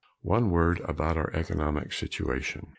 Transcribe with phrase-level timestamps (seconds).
[0.23, 2.65] One word about our economic situation.